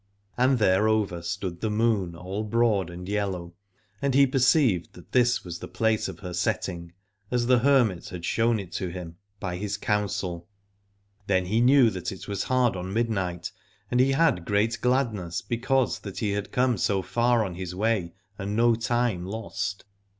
[0.35, 3.53] And thereover stood the moon all broad and yellow,
[4.01, 6.93] and he per ceived that this was the place of her setting,
[7.29, 10.49] as the hermit had shown it to him by his 50 Aladore counsel.
[11.27, 13.51] Then he knew that it was hard on midnight,
[13.91, 18.15] and he had great gladness because that he had come so far on his way
[18.39, 19.85] and no time lost.